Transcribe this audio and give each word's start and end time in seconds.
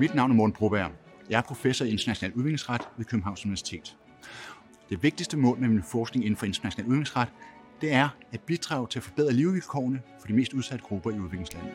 Mit 0.00 0.14
navn 0.14 0.30
er 0.30 0.34
Morten 0.34 0.52
Broberg. 0.52 0.90
Jeg 1.30 1.38
er 1.38 1.42
professor 1.42 1.84
i 1.84 1.90
international 1.90 2.32
udviklingsret 2.32 2.80
ved 2.96 3.04
Københavns 3.04 3.44
Universitet. 3.44 3.96
Det 4.90 5.02
vigtigste 5.02 5.36
mål 5.36 5.58
med 5.58 5.68
min 5.68 5.82
forskning 5.82 6.24
inden 6.24 6.36
for 6.36 6.46
international 6.46 6.86
udviklingsret, 6.86 7.28
det 7.80 7.92
er 7.92 8.08
at 8.32 8.40
bidrage 8.40 8.86
til 8.86 8.98
at 8.98 9.02
forbedre 9.02 9.32
levevilkårene 9.32 10.02
for 10.20 10.26
de 10.26 10.32
mest 10.32 10.52
udsatte 10.52 10.84
grupper 10.84 11.10
i 11.10 11.18
udviklingslandene. 11.18 11.74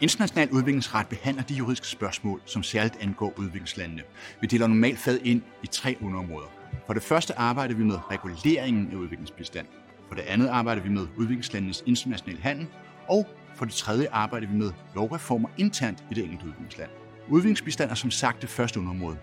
International 0.00 0.50
udviklingsret 0.50 1.06
behandler 1.08 1.42
de 1.42 1.54
juridiske 1.54 1.86
spørgsmål, 1.86 2.40
som 2.44 2.62
særligt 2.62 2.96
angår 3.00 3.34
udviklingslandene. 3.38 4.02
Vi 4.40 4.46
deler 4.46 4.66
normalt 4.66 4.98
fad 4.98 5.18
ind 5.24 5.42
i 5.62 5.66
tre 5.66 5.96
underområder. 6.02 6.48
For 6.86 6.94
det 6.94 7.02
første 7.02 7.38
arbejder 7.38 7.74
vi 7.74 7.84
med 7.84 7.98
reguleringen 8.10 8.90
af 8.92 8.96
udviklingsbistand. 8.96 9.66
For 10.08 10.14
det 10.14 10.22
andet 10.22 10.48
arbejder 10.48 10.82
vi 10.82 10.88
med 10.88 11.06
udviklingslandenes 11.16 11.82
internationale 11.86 12.40
handel. 12.40 12.66
Og 13.08 13.26
for 13.54 13.64
det 13.64 13.74
tredje 13.74 14.08
arbejder 14.12 14.46
vi 14.46 14.56
med 14.56 14.70
lovreformer 14.94 15.48
internt 15.58 16.04
i 16.10 16.14
det 16.14 16.24
enkelte 16.24 16.46
udviklingsland. 16.46 16.90
Udviklingsbistand 17.28 17.90
er 17.90 17.94
som 17.94 18.10
sagt 18.10 18.42
det 18.42 18.50
første 18.50 18.80
underområde. 18.80 19.16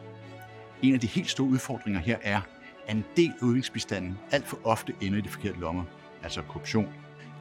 En 0.81 0.93
af 0.93 0.99
de 0.99 1.07
helt 1.07 1.29
store 1.29 1.47
udfordringer 1.47 1.99
her 1.99 2.17
er, 2.21 2.41
at 2.87 2.95
en 2.95 3.05
del 3.15 3.33
af 3.41 3.43
udviklingsbistanden 3.43 4.17
alt 4.31 4.47
for 4.47 4.59
ofte 4.63 4.93
ender 5.01 5.17
i 5.17 5.21
de 5.21 5.29
forkerte 5.29 5.59
lommer, 5.59 5.83
altså 6.23 6.41
korruption. 6.41 6.87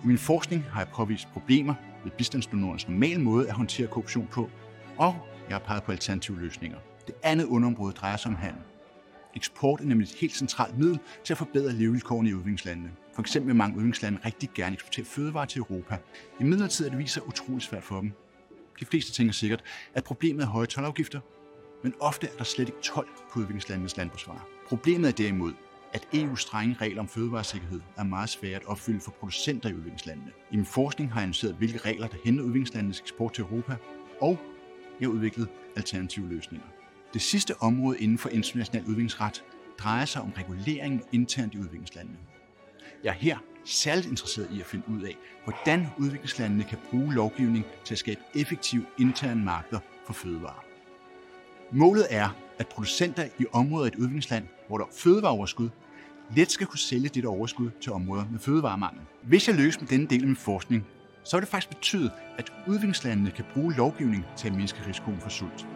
I 0.04 0.06
min 0.06 0.18
forskning 0.18 0.64
har 0.70 0.80
jeg 0.80 0.88
påvist 0.88 1.28
problemer 1.32 1.74
ved 2.04 2.10
bistandsdonorens 2.10 2.88
normale 2.88 3.20
måde 3.20 3.48
at 3.48 3.54
håndtere 3.54 3.86
korruption 3.86 4.28
på, 4.32 4.50
og 4.98 5.16
jeg 5.48 5.54
har 5.54 5.64
peget 5.66 5.82
på 5.82 5.92
alternative 5.92 6.40
løsninger. 6.40 6.78
Det 7.06 7.14
andet 7.22 7.44
underområde 7.44 7.92
drejer 7.92 8.16
sig 8.16 8.28
om 8.28 8.36
handel. 8.36 8.62
Eksport 9.36 9.80
er 9.80 9.84
nemlig 9.84 10.04
et 10.04 10.14
helt 10.14 10.36
centralt 10.36 10.78
middel 10.78 10.98
til 11.24 11.34
at 11.34 11.38
forbedre 11.38 11.72
levevilkårene 11.72 12.30
i 12.30 12.34
udviklingslandene. 12.34 12.90
For 13.14 13.20
eksempel 13.20 13.48
vil 13.48 13.56
mange 13.56 13.76
udviklingslande 13.76 14.18
rigtig 14.24 14.50
gerne 14.54 14.74
eksportere 14.74 15.04
fødevarer 15.04 15.46
til 15.46 15.58
Europa. 15.58 15.98
I 16.40 16.44
midlertid 16.44 16.86
er 16.86 16.90
det 16.90 16.98
viser 16.98 17.20
utrolig 17.20 17.62
svært 17.62 17.84
for 17.84 18.00
dem. 18.00 18.12
De 18.80 18.84
fleste 18.84 19.12
tænker 19.12 19.32
sikkert, 19.32 19.62
at 19.94 20.04
problemet 20.04 20.42
er 20.42 20.46
høje 20.46 20.66
tolvafgifter, 20.66 21.20
men 21.82 21.94
ofte 22.00 22.26
er 22.26 22.36
der 22.38 22.44
slet 22.44 22.68
ikke 22.68 22.80
tolv 22.82 23.08
på 23.32 23.38
udviklingslandenes 23.38 23.96
landbrugsvarer. 23.96 24.48
Problemet 24.68 25.08
er 25.08 25.12
derimod, 25.12 25.52
at 25.92 26.08
EU's 26.14 26.36
strenge 26.36 26.76
regler 26.80 27.00
om 27.00 27.08
fødevaresikkerhed 27.08 27.80
er 27.96 28.04
meget 28.04 28.28
svære 28.28 28.56
at 28.56 28.64
opfylde 28.66 29.00
for 29.00 29.10
producenter 29.10 29.68
i 29.68 29.74
udviklingslandene. 29.74 30.30
I 30.50 30.56
min 30.56 30.66
forskning 30.66 31.12
har 31.12 31.20
jeg 31.20 31.22
analyseret, 31.22 31.54
hvilke 31.54 31.78
regler, 31.78 32.06
der 32.06 32.16
hænder 32.24 32.44
udviklingslandenes 32.44 33.00
eksport 33.00 33.32
til 33.32 33.42
Europa, 33.42 33.76
og 34.20 34.38
jeg 35.00 35.08
har 35.08 35.12
udviklet 35.12 35.48
alternative 35.76 36.28
løsninger. 36.28 36.66
Det 37.14 37.22
sidste 37.22 37.54
område 37.62 37.98
inden 37.98 38.18
for 38.18 38.28
international 38.28 38.84
udviklingsret 38.84 39.44
drejer 39.78 40.04
sig 40.04 40.22
om 40.22 40.32
regulering 40.38 41.02
internt 41.12 41.54
i 41.54 41.58
udviklingslandene. 41.58 42.18
Jeg 43.04 43.10
er 43.10 43.14
her 43.14 43.38
særligt 43.64 44.06
interesseret 44.06 44.48
i 44.52 44.60
at 44.60 44.66
finde 44.66 44.84
ud 44.88 45.02
af, 45.02 45.16
hvordan 45.44 45.86
udviklingslandene 45.98 46.64
kan 46.64 46.78
bruge 46.90 47.14
lovgivning 47.14 47.64
til 47.84 47.94
at 47.94 47.98
skabe 47.98 48.20
effektive 48.34 48.86
interne 48.98 49.44
markeder 49.44 49.80
for 50.06 50.12
fødevarer. 50.12 50.64
Målet 51.72 52.06
er, 52.10 52.28
at 52.58 52.68
producenter 52.68 53.24
i 53.38 53.44
områder 53.52 53.84
i 53.84 53.88
et 53.88 53.94
udviklingsland, 53.94 54.44
hvor 54.68 54.78
der 54.78 54.84
er 54.84 54.90
fødevareoverskud, 54.92 55.68
let 56.36 56.50
skal 56.50 56.66
kunne 56.66 56.78
sælge 56.78 57.08
dette 57.08 57.26
overskud 57.26 57.70
til 57.80 57.92
områder 57.92 58.24
med 58.30 58.38
fødevaremangel. 58.38 59.02
Hvis 59.22 59.48
jeg 59.48 59.56
lykkes 59.56 59.80
med 59.80 59.88
denne 59.88 60.06
del 60.06 60.20
af 60.20 60.26
min 60.26 60.36
forskning, 60.36 60.86
så 61.24 61.36
vil 61.36 61.40
det 61.40 61.48
faktisk 61.48 61.68
betyde, 61.68 62.10
at 62.38 62.52
udviklingslandene 62.66 63.30
kan 63.30 63.44
bruge 63.54 63.74
lovgivning 63.74 64.24
til 64.36 64.48
at 64.48 64.54
mindske 64.54 64.78
risikoen 64.88 65.20
for 65.20 65.28
sult. 65.28 65.66